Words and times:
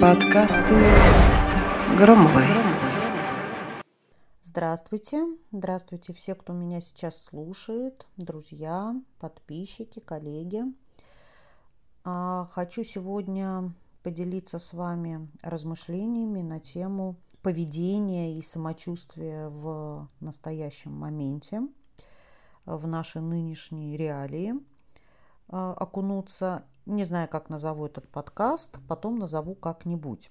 Подкасты 0.00 0.74
Громовой. 1.96 2.46
Здравствуйте. 4.42 5.24
Здравствуйте 5.52 6.12
все, 6.12 6.34
кто 6.34 6.52
меня 6.52 6.80
сейчас 6.80 7.22
слушает, 7.22 8.08
друзья, 8.16 9.00
подписчики, 9.20 10.00
коллеги. 10.00 10.64
А, 12.02 12.48
хочу 12.50 12.82
сегодня 12.82 13.72
поделиться 14.02 14.58
с 14.58 14.72
вами 14.72 15.28
размышлениями 15.42 16.42
на 16.42 16.58
тему 16.58 17.14
поведения 17.42 18.36
и 18.36 18.40
самочувствия 18.40 19.48
в 19.48 20.08
настоящем 20.18 20.90
моменте, 20.90 21.62
в 22.64 22.84
наши 22.88 23.20
нынешние 23.20 23.96
реалии 23.96 24.54
окунуться 25.48 26.64
не 26.86 27.02
знаю, 27.02 27.28
как 27.28 27.50
назову 27.50 27.86
этот 27.86 28.08
подкаст, 28.08 28.78
потом 28.88 29.18
назову 29.18 29.54
как-нибудь. 29.56 30.30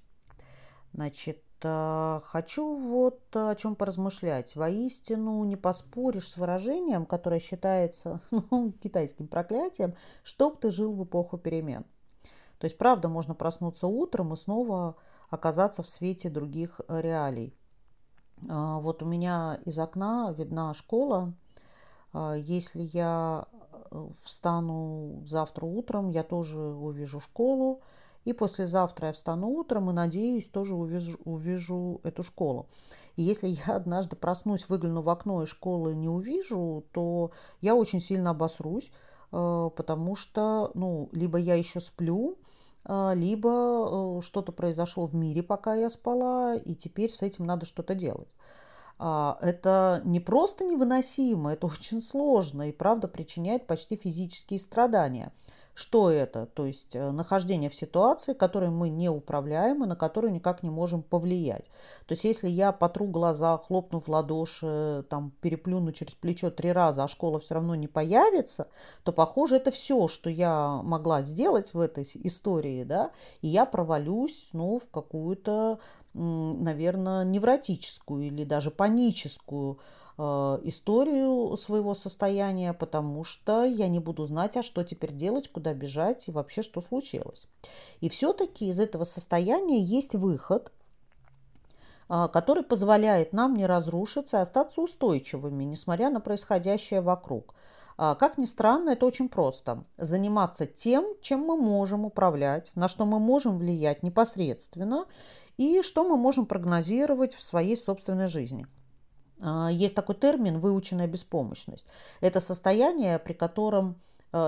Значит, 0.93 1.43
э, 1.61 2.19
хочу 2.23 2.77
вот 2.77 3.19
о 3.35 3.53
чем 3.55 3.75
поразмышлять. 3.75 4.55
Воистину 4.55 5.43
не 5.43 5.57
поспоришь 5.57 6.29
с 6.29 6.37
выражением, 6.37 7.05
которое 7.05 7.41
считается 7.41 8.21
ну, 8.31 8.71
китайским 8.71 9.27
проклятием, 9.27 9.95
чтоб 10.23 10.57
ты 10.57 10.71
жил 10.71 10.93
в 10.93 11.03
эпоху 11.03 11.37
перемен. 11.37 11.83
То 12.57 12.65
есть, 12.65 12.77
правда, 12.77 13.09
можно 13.09 13.35
проснуться 13.35 13.87
утром 13.87 14.33
и 14.33 14.37
снова 14.37 14.95
оказаться 15.29 15.83
в 15.83 15.89
свете 15.89 16.29
других 16.29 16.79
реалий. 16.87 17.53
А, 18.49 18.79
вот 18.79 19.03
у 19.03 19.05
меня 19.05 19.59
из 19.65 19.77
окна 19.77 20.33
видна 20.37 20.73
школа. 20.73 21.33
А, 22.13 22.35
если 22.35 22.83
я 22.83 23.45
встану 24.21 25.23
завтра 25.25 25.65
утром, 25.65 26.09
я 26.09 26.23
тоже 26.23 26.59
увижу 26.59 27.19
школу. 27.19 27.81
И 28.25 28.33
послезавтра 28.33 29.07
я 29.07 29.13
встану 29.13 29.49
утром 29.49 29.89
и, 29.91 29.93
надеюсь, 29.93 30.47
тоже 30.47 30.73
увижу, 30.73 31.17
увижу 31.25 32.01
эту 32.03 32.23
школу. 32.23 32.65
И 33.15 33.21
если 33.21 33.49
я 33.67 33.75
однажды 33.75 34.15
проснусь, 34.15 34.67
выгляну 34.67 35.01
в 35.01 35.09
окно 35.09 35.43
и 35.43 35.45
школы 35.45 35.93
не 35.93 36.09
увижу, 36.09 36.83
то 36.91 37.31
я 37.61 37.75
очень 37.75 37.99
сильно 38.01 38.31
обосрусь, 38.31 38.91
э, 39.31 39.69
потому 39.75 40.15
что, 40.15 40.71
ну, 40.73 41.09
либо 41.11 41.37
я 41.37 41.53
еще 41.53 41.79
сплю, 41.79 42.37
э, 42.85 43.11
либо 43.13 43.49
э, 44.17 44.21
что-то 44.21 44.51
произошло 44.51 45.05
в 45.05 45.13
мире, 45.13 45.43
пока 45.43 45.75
я 45.75 45.89
спала, 45.89 46.55
и 46.55 46.73
теперь 46.73 47.11
с 47.11 47.21
этим 47.21 47.45
надо 47.45 47.67
что-то 47.67 47.93
делать. 47.93 48.35
А, 48.97 49.37
это 49.41 50.01
не 50.05 50.19
просто 50.19 50.63
невыносимо, 50.63 51.53
это 51.53 51.67
очень 51.67 52.01
сложно 52.01 52.69
и, 52.69 52.71
правда, 52.71 53.07
причиняет 53.07 53.67
почти 53.67 53.95
физические 53.97 54.59
страдания. 54.59 55.31
Что 55.75 56.09
это? 56.09 56.45
То 56.45 56.65
есть 56.65 56.95
э, 56.95 57.11
нахождение 57.11 57.69
в 57.69 57.75
ситуации, 57.75 58.31
которой 58.33 58.69
мы 58.69 58.87
не 58.87 59.09
управляем 59.09 59.83
и 59.83 59.87
на 59.87 59.97
которую 59.97 60.31
никак 60.31 60.63
не 60.63 60.69
можем 60.69 61.03
повлиять. 61.03 61.65
То 62.07 62.13
есть 62.13 62.23
если 62.23 62.47
я 62.47 62.71
потру 62.71 63.07
глаза, 63.07 63.57
хлопну 63.57 63.99
в 63.99 64.07
ладоши, 64.07 65.03
там, 65.09 65.33
переплюну 65.41 65.91
через 65.91 66.13
плечо 66.13 66.49
три 66.49 66.71
раза, 66.71 67.03
а 67.03 67.09
школа 67.09 67.39
все 67.39 67.55
равно 67.55 67.75
не 67.75 67.89
появится, 67.89 68.69
то, 69.03 69.11
похоже, 69.11 69.57
это 69.57 69.69
все, 69.71 70.07
что 70.07 70.29
я 70.29 70.79
могла 70.81 71.21
сделать 71.23 71.73
в 71.73 71.79
этой 71.81 72.07
истории, 72.23 72.85
да, 72.85 73.11
и 73.41 73.49
я 73.49 73.65
провалюсь, 73.65 74.47
ну, 74.53 74.79
в 74.79 74.89
какую-то 74.89 75.79
наверное, 76.15 77.23
невротическую 77.25 78.23
или 78.23 78.43
даже 78.43 78.71
паническую 78.71 79.79
э, 80.17 80.21
историю 80.63 81.55
своего 81.57 81.93
состояния, 81.93 82.73
потому 82.73 83.23
что 83.23 83.65
я 83.65 83.87
не 83.87 83.99
буду 83.99 84.25
знать, 84.25 84.57
а 84.57 84.63
что 84.63 84.83
теперь 84.83 85.13
делать, 85.13 85.51
куда 85.51 85.73
бежать 85.73 86.27
и 86.27 86.31
вообще 86.31 86.61
что 86.61 86.81
случилось. 86.81 87.47
И 87.99 88.09
все-таки 88.09 88.67
из 88.67 88.79
этого 88.79 89.03
состояния 89.03 89.81
есть 89.81 90.15
выход, 90.15 90.71
э, 92.09 92.27
который 92.31 92.63
позволяет 92.63 93.33
нам 93.33 93.53
не 93.53 93.65
разрушиться 93.65 94.37
и 94.37 94.41
остаться 94.41 94.81
устойчивыми, 94.81 95.63
несмотря 95.65 96.09
на 96.09 96.21
происходящее 96.21 97.01
вокруг. 97.01 97.53
А, 97.97 98.15
как 98.15 98.37
ни 98.37 98.45
странно, 98.45 98.91
это 98.91 99.05
очень 99.05 99.29
просто. 99.29 99.83
Заниматься 99.97 100.65
тем, 100.65 101.05
чем 101.21 101.41
мы 101.41 101.55
можем 101.55 102.05
управлять, 102.05 102.71
на 102.75 102.87
что 102.87 103.05
мы 103.05 103.19
можем 103.19 103.57
влиять 103.57 104.03
непосредственно 104.03 105.05
и 105.57 105.81
что 105.81 106.07
мы 106.07 106.17
можем 106.17 106.45
прогнозировать 106.45 107.35
в 107.35 107.41
своей 107.41 107.77
собственной 107.77 108.27
жизни. 108.27 108.67
А, 109.41 109.69
есть 109.71 109.95
такой 109.95 110.15
термин 110.15 110.59
«выученная 110.59 111.07
беспомощность». 111.07 111.87
Это 112.21 112.39
состояние, 112.39 113.19
при 113.19 113.33
котором 113.33 113.95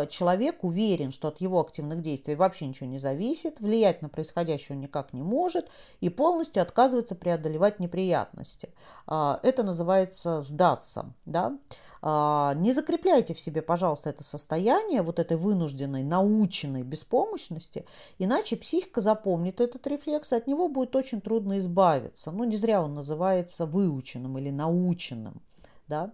человек 0.10 0.64
уверен, 0.64 1.12
что 1.12 1.30
от 1.30 1.40
его 1.40 1.62
активных 1.62 2.02
действий 2.02 2.36
вообще 2.36 2.68
ничего 2.68 2.90
не 2.90 3.00
зависит, 3.00 3.60
влиять 3.60 4.02
на 4.02 4.10
происходящее 4.10 4.76
он 4.76 4.82
никак 4.82 5.14
не 5.14 5.22
может 5.22 5.70
и 6.02 6.10
полностью 6.10 6.62
отказывается 6.62 7.16
преодолевать 7.16 7.80
неприятности. 7.80 8.70
А, 9.06 9.40
это 9.44 9.64
называется 9.64 10.42
сдаться. 10.42 11.14
Да? 11.26 11.58
А, 12.02 12.54
не 12.56 12.74
закрепляйте 12.74 13.34
в 13.34 13.40
себе, 13.40 13.62
пожалуйста, 13.62 14.10
это 14.10 14.24
состояние 14.24 15.02
вот 15.02 15.20
этой 15.20 15.38
вынужденной, 15.38 16.04
наученной 16.04 16.84
беспомощности, 16.84 17.86
иначе 18.18 18.58
психика 18.58 19.02
запомнит 19.02 19.62
этот 19.62 19.88
рефлекс, 19.88 20.32
и 20.32 20.36
от 20.36 20.48
него 20.48 20.68
будет 20.68 20.96
очень 20.96 21.22
трудно 21.22 21.60
избавиться. 21.60 22.32
Ну, 22.32 22.44
не 22.44 22.58
зря 22.58 22.82
он 22.82 22.94
называется 22.94 23.66
выученным 23.66 24.38
или 24.38 24.52
наученным. 24.52 25.42
Да? 25.88 26.12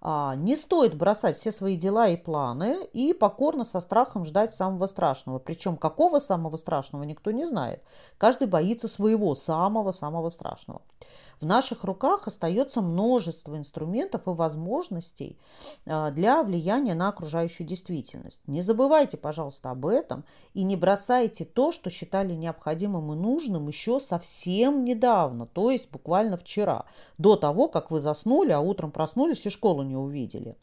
А, 0.00 0.36
не 0.36 0.56
стоит 0.56 0.94
бросать 0.94 1.36
все 1.36 1.50
свои 1.50 1.76
дела 1.76 2.08
и 2.08 2.16
планы 2.16 2.84
и 2.92 3.12
покорно 3.12 3.64
со 3.64 3.80
страхом 3.80 4.24
ждать 4.24 4.54
самого 4.54 4.86
страшного. 4.86 5.38
Причем 5.38 5.76
какого 5.76 6.20
самого 6.20 6.56
страшного 6.56 7.02
никто 7.02 7.30
не 7.30 7.46
знает. 7.46 7.82
Каждый 8.16 8.46
боится 8.46 8.86
своего 8.86 9.34
самого-самого 9.34 10.30
страшного. 10.30 10.82
В 11.40 11.46
наших 11.46 11.84
руках 11.84 12.26
остается 12.26 12.80
множество 12.80 13.56
инструментов 13.56 14.26
и 14.26 14.30
возможностей 14.30 15.38
а, 15.86 16.10
для 16.10 16.42
влияния 16.42 16.94
на 16.94 17.08
окружающую 17.08 17.66
действительность. 17.66 18.40
Не 18.46 18.60
забывайте, 18.60 19.16
пожалуйста, 19.16 19.70
об 19.70 19.86
этом 19.86 20.24
и 20.54 20.64
не 20.64 20.74
бросайте 20.74 21.44
то, 21.44 21.70
что 21.70 21.90
считали 21.90 22.34
необходимым 22.34 23.12
и 23.12 23.16
нужным 23.16 23.68
еще 23.68 24.00
совсем 24.00 24.84
недавно, 24.84 25.46
то 25.46 25.70
есть 25.70 25.90
буквально 25.90 26.36
вчера, 26.36 26.86
до 27.18 27.36
того, 27.36 27.68
как 27.68 27.90
вы 27.90 28.00
заснули, 28.00 28.50
а 28.50 28.60
утром 28.60 28.90
проснулись 28.90 29.46
и 29.46 29.50
школу 29.50 29.82
не 29.82 29.96
увидели. 29.96 30.56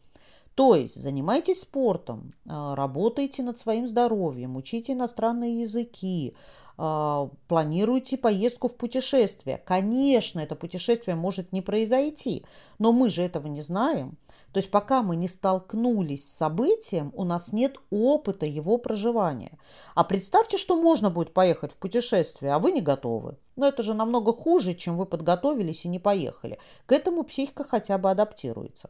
То 0.55 0.75
есть 0.75 0.95
занимайтесь 0.95 1.61
спортом, 1.61 2.33
а, 2.47 2.75
работайте 2.75 3.43
над 3.43 3.59
своим 3.59 3.87
здоровьем, 3.87 4.55
учите 4.55 4.93
иностранные 4.93 5.59
языки, 5.61 6.33
а, 6.77 7.29
планируете 7.49 8.17
поездку 8.17 8.69
в 8.69 8.75
путешествие. 8.75 9.57
Конечно, 9.57 10.39
это 10.39 10.55
путешествие 10.55 11.15
может 11.17 11.51
не 11.51 11.61
произойти, 11.61 12.45
но 12.79 12.93
мы 12.93 13.09
же 13.09 13.21
этого 13.21 13.47
не 13.47 13.61
знаем. 13.61 14.17
То 14.53 14.59
есть 14.59 14.71
пока 14.71 15.03
мы 15.03 15.17
не 15.17 15.27
столкнулись 15.27 16.29
с 16.29 16.37
событием, 16.37 17.11
у 17.15 17.25
нас 17.25 17.51
нет 17.51 17.75
опыта 17.89 18.45
его 18.45 18.77
проживания. 18.77 19.59
А 19.93 20.05
представьте, 20.05 20.57
что 20.57 20.81
можно 20.81 21.09
будет 21.09 21.33
поехать 21.33 21.73
в 21.73 21.77
путешествие, 21.77 22.53
а 22.53 22.59
вы 22.59 22.71
не 22.71 22.81
готовы. 22.81 23.37
Но 23.57 23.67
это 23.67 23.83
же 23.83 23.93
намного 23.93 24.31
хуже, 24.31 24.73
чем 24.73 24.95
вы 24.95 25.05
подготовились 25.05 25.83
и 25.83 25.89
не 25.89 25.99
поехали. 25.99 26.59
К 26.85 26.93
этому 26.93 27.23
психика 27.23 27.65
хотя 27.65 27.97
бы 27.97 28.09
адаптируется. 28.09 28.89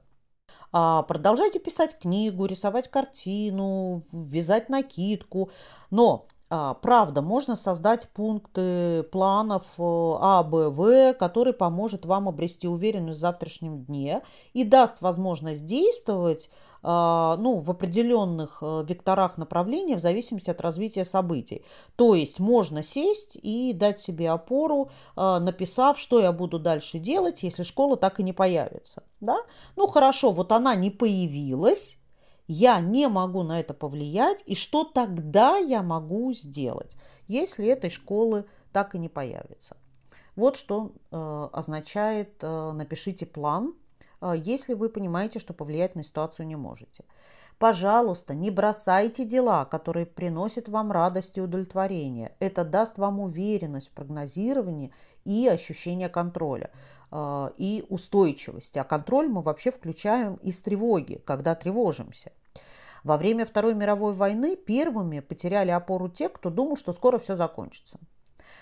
А, 0.72 1.04
продолжайте 1.04 1.60
писать 1.60 1.98
книгу, 2.00 2.46
рисовать 2.46 2.90
картину, 2.90 4.04
вязать 4.12 4.70
накидку. 4.70 5.50
Но 5.92 6.28
а, 6.48 6.76
правда, 6.76 7.22
можно 7.22 7.56
создать 7.56 8.10
пункты 8.10 9.04
планов 9.12 9.66
э, 9.78 9.82
А, 10.20 10.44
Б, 10.44 10.70
В, 10.70 11.14
который 11.14 11.54
поможет 11.54 12.06
вам 12.06 12.30
обрести 12.30 12.68
уверенность 12.68 13.18
в 13.18 13.22
завтрашнем 13.22 13.84
дне 13.84 14.22
и 14.54 14.64
даст 14.64 15.02
возможность 15.02 15.66
действовать 15.66 16.50
ну, 16.88 17.58
в 17.58 17.72
определенных 17.72 18.60
э, 18.62 18.86
векторах 18.88 19.40
направления 19.40 19.96
в 19.96 20.02
зависимости 20.02 20.52
от 20.52 20.62
развития 20.62 21.04
событий. 21.04 21.66
То 21.96 22.14
есть 22.14 22.40
можно 22.40 22.84
сесть 22.84 23.36
и 23.42 23.74
дать 23.74 24.00
себе 24.00 24.30
опору, 24.30 24.92
а, 25.16 25.40
написав, 25.40 25.98
что 25.98 26.20
я 26.20 26.32
буду 26.32 26.60
дальше 26.60 27.00
делать, 27.00 27.42
если 27.42 27.64
школа 27.64 27.98
так 27.98 28.20
и 28.20 28.24
не 28.24 28.34
появится. 28.34 29.02
Да? 29.20 29.38
Ну 29.76 29.88
хорошо, 29.88 30.32
вот 30.32 30.52
она 30.52 30.76
не 30.76 30.92
появилась, 30.92 31.98
я 32.48 32.80
не 32.80 33.08
могу 33.08 33.42
на 33.42 33.60
это 33.60 33.74
повлиять, 33.74 34.44
и 34.46 34.54
что 34.54 34.84
тогда 34.84 35.58
я 35.58 35.82
могу 35.82 36.34
сделать, 36.34 36.96
если 37.28 37.66
этой 37.66 37.90
школы 37.90 38.46
так 38.72 38.94
и 38.94 39.00
не 39.00 39.10
появится. 39.10 39.76
Вот 40.36 40.56
что 40.56 40.92
э, 41.12 41.48
означает 41.52 42.36
э, 42.42 42.72
напишите 42.74 43.26
план, 43.26 43.74
если 44.34 44.74
вы 44.74 44.90
понимаете, 44.90 45.40
что 45.40 45.54
повлиять 45.54 45.96
на 45.96 46.04
ситуацию 46.04 46.48
не 46.48 46.56
можете. 46.56 47.04
Пожалуйста, 47.60 48.34
не 48.34 48.52
бросайте 48.52 49.24
дела, 49.24 49.66
которые 49.66 50.06
приносят 50.06 50.68
вам 50.68 50.92
радость 50.92 51.38
и 51.38 51.42
удовлетворение. 51.42 52.36
Это 52.40 52.64
даст 52.64 52.98
вам 52.98 53.20
уверенность 53.20 53.90
в 53.90 53.92
прогнозировании 53.92 54.92
и 55.24 55.48
ощущение 55.48 56.10
контроля. 56.10 56.72
А, 57.12 57.54
и 57.58 57.86
устойчивости. 57.90 58.78
А 58.78 58.84
контроль 58.84 59.30
мы 59.30 59.42
вообще 59.42 59.72
включаем 59.72 60.36
из 60.36 60.60
тревоги, 60.62 61.22
когда 61.26 61.56
тревожимся. 61.56 62.34
Во 63.06 63.16
время 63.18 63.46
Второй 63.46 63.74
мировой 63.74 64.12
войны 64.12 64.58
первыми 64.58 65.22
потеряли 65.22 65.72
опору 65.72 66.10
те, 66.10 66.28
кто 66.28 66.50
думал, 66.50 66.76
что 66.76 66.92
скоро 66.92 67.18
все 67.18 67.38
закончится. 67.38 68.00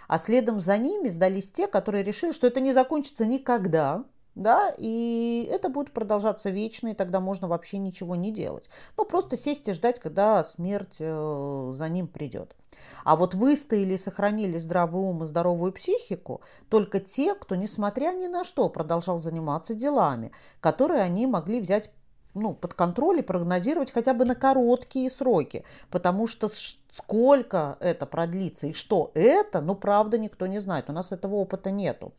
А 0.07 0.19
следом 0.19 0.59
за 0.59 0.77
ними 0.77 1.07
сдались 1.07 1.51
те, 1.51 1.65
которые 1.65 2.03
решили, 2.03 2.31
что 2.31 2.45
это 2.45 2.59
не 2.59 2.73
закончится 2.73 3.25
никогда, 3.25 4.03
да, 4.35 4.73
и 4.77 5.47
это 5.51 5.69
будет 5.69 5.91
продолжаться 5.91 6.49
вечно, 6.49 6.89
и 6.89 6.93
тогда 6.93 7.19
можно 7.19 7.47
вообще 7.47 7.77
ничего 7.77 8.15
не 8.15 8.31
делать. 8.31 8.69
Ну, 8.97 9.05
просто 9.05 9.37
сесть 9.37 9.67
и 9.67 9.73
ждать, 9.73 9.99
когда 9.99 10.43
смерть 10.43 10.97
э, 10.99 11.71
за 11.73 11.89
ним 11.89 12.07
придет. 12.07 12.55
А 13.03 13.15
вот 13.15 13.35
выстояли 13.35 13.93
и 13.93 13.97
сохранили 13.97 14.57
здравый 14.57 15.03
ум 15.03 15.23
и 15.23 15.27
здоровую 15.27 15.71
психику 15.71 16.41
только 16.69 16.99
те, 16.99 17.35
кто, 17.35 17.55
несмотря 17.55 18.13
ни 18.13 18.27
на 18.27 18.43
что, 18.43 18.69
продолжал 18.69 19.19
заниматься 19.19 19.75
делами, 19.75 20.31
которые 20.59 21.01
они 21.01 21.27
могли 21.27 21.61
взять 21.61 21.91
ну, 22.33 22.53
под 22.53 22.73
контроль 22.73 23.19
и 23.19 23.21
прогнозировать 23.21 23.91
хотя 23.91 24.15
бы 24.15 24.25
на 24.25 24.33
короткие 24.33 25.09
сроки, 25.11 25.63
потому 25.91 26.25
что 26.25 26.47
сколько 26.89 27.77
это 27.79 28.07
продлится 28.07 28.67
и 28.67 28.73
что 28.73 29.11
это, 29.13 29.61
ну, 29.61 29.75
правда, 29.75 30.17
никто 30.17 30.47
не 30.47 30.57
знает, 30.57 30.89
у 30.89 30.93
нас 30.93 31.11
этого 31.11 31.35
опыта 31.35 31.69
нету. 31.69 32.13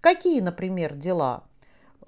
Какие, 0.00 0.40
например, 0.40 0.94
дела? 0.94 1.44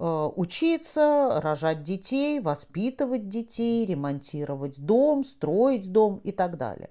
Э, 0.03 0.31
учиться, 0.35 1.39
рожать 1.43 1.83
детей, 1.83 2.39
воспитывать 2.39 3.29
детей, 3.29 3.85
ремонтировать 3.85 4.83
дом, 4.83 5.23
строить 5.23 5.91
дом 5.91 6.19
и 6.23 6.31
так 6.31 6.57
далее. 6.57 6.89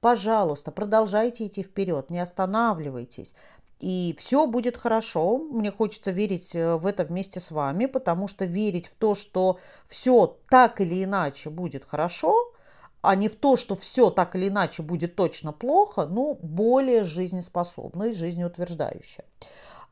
Пожалуйста, 0.00 0.70
продолжайте 0.70 1.48
идти 1.48 1.64
вперед, 1.64 2.10
не 2.10 2.20
останавливайтесь. 2.20 3.34
И 3.80 4.14
все 4.18 4.46
будет 4.46 4.76
хорошо. 4.76 5.38
Мне 5.38 5.72
хочется 5.72 6.12
верить 6.12 6.54
э, 6.54 6.76
в 6.76 6.86
это 6.86 7.02
вместе 7.02 7.40
с 7.40 7.50
вами, 7.50 7.86
потому 7.86 8.28
что 8.28 8.44
верить 8.44 8.86
в 8.86 8.94
то, 8.94 9.16
что 9.16 9.58
все 9.88 10.38
так 10.48 10.80
или 10.80 11.02
иначе 11.02 11.50
будет 11.50 11.84
хорошо, 11.84 12.52
а 13.02 13.16
не 13.16 13.28
в 13.28 13.34
то, 13.34 13.56
что 13.56 13.74
все 13.74 14.10
так 14.10 14.36
или 14.36 14.46
иначе 14.46 14.84
будет 14.84 15.16
точно 15.16 15.50
плохо, 15.50 16.06
ну, 16.06 16.38
более 16.40 17.02
жизнеспособно 17.02 18.04
и 18.04 18.12
жизнеутверждающе. 18.12 19.24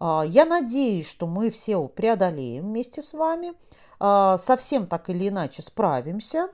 А, 0.04 0.25
я 0.26 0.44
надеюсь, 0.44 1.08
что 1.08 1.28
мы 1.28 1.49
все 1.50 1.87
преодолеем 1.87 2.64
вместе 2.64 3.00
с 3.02 3.12
вами, 3.12 3.52
а, 4.00 4.37
совсем 4.37 4.88
так 4.88 5.08
или 5.08 5.28
иначе 5.28 5.62
справимся, 5.62 6.49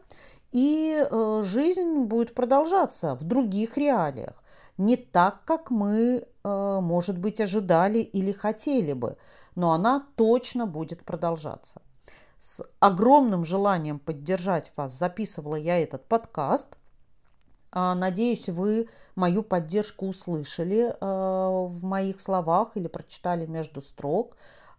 и 0.53 1.03
э, 1.11 1.43
жизнь 1.45 2.05
будет 2.05 2.35
продолжаться 2.35 3.15
в 3.15 3.25
других 3.25 3.77
реалиях, 3.77 4.43
не 4.79 4.97
так, 4.97 5.45
как 5.45 5.71
мы, 5.71 6.27
э, 6.45 6.79
может 6.81 7.19
быть, 7.19 7.39
ожидали 7.41 7.99
или 7.99 8.33
хотели 8.33 8.95
бы, 8.95 9.19
но 9.55 9.73
она 9.73 10.06
точно 10.17 10.67
будет 10.67 11.05
продолжаться. 11.05 11.83
С 12.39 12.62
огромным 12.81 13.44
желанием 13.44 13.99
поддержать 13.99 14.73
вас 14.77 14.93
записывала 14.93 15.56
я 15.56 15.83
этот 15.83 16.06
подкаст– 16.06 16.77
надеюсь, 17.73 18.49
вы 18.49 18.88
мою 19.15 19.43
поддержку 19.43 20.06
услышали 20.06 20.88
э, 20.88 20.94
в 21.00 21.85
моих 21.85 22.20
словах 22.20 22.76
или 22.76 22.88
прочитали 22.88 23.47
между 23.47 23.81
строк. 23.81 24.37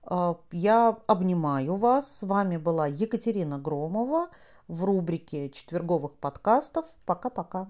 Э, 0.10 0.36
я 0.52 0.98
обнимаю 1.08 1.76
вас. 1.76 2.20
С 2.20 2.24
вами 2.24 2.58
была 2.58 2.88
Екатерина 2.88 3.60
Громова 3.60 4.30
в 4.68 4.84
рубрике 4.84 5.50
четверговых 5.50 6.14
подкастов. 6.16 6.86
Пока-пока. 7.06 7.68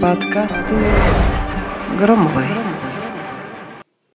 Подкасты 0.00 0.76
Громовой. 1.98 2.87